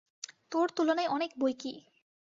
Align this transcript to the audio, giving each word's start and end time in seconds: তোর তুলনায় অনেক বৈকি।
তোর 0.51 0.67
তুলনায় 0.75 1.07
অনেক 1.07 1.31
বৈকি। 1.39 1.73